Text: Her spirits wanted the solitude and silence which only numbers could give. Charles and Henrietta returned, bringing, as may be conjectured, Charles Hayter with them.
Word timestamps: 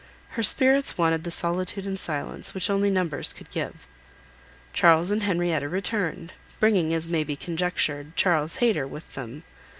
Her 0.29 0.41
spirits 0.41 0.97
wanted 0.97 1.23
the 1.25 1.29
solitude 1.29 1.85
and 1.85 1.99
silence 1.99 2.55
which 2.55 2.71
only 2.71 2.89
numbers 2.89 3.31
could 3.31 3.51
give. 3.51 3.87
Charles 4.73 5.11
and 5.11 5.21
Henrietta 5.21 5.69
returned, 5.69 6.33
bringing, 6.59 6.91
as 6.91 7.07
may 7.07 7.23
be 7.23 7.35
conjectured, 7.35 8.15
Charles 8.15 8.55
Hayter 8.55 8.87
with 8.87 9.13
them. 9.13 9.43